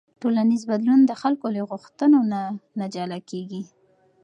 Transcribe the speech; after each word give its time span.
ټولنیز 0.21 0.61
بدلون 0.71 0.99
د 1.05 1.11
خلکو 1.21 1.47
له 1.55 1.61
غوښتنو 1.69 2.19
نه 2.79 2.85
جلا 2.93 3.17
نه 3.19 3.19
کېږي. 3.29 3.61